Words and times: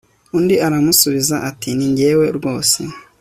undi 0.37 0.55
aramusubiza 0.67 1.35
ati 1.49 1.69
ni 1.77 1.87
jyewe 1.97 2.25
rwose 2.37 2.79